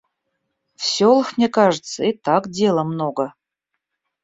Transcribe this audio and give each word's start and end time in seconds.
В 0.77 0.83
селах, 0.83 1.37
мне 1.37 1.47
кажется, 1.47 2.05
и 2.05 2.11
так 2.17 2.49
дела 2.49 2.83
много. 2.83 3.35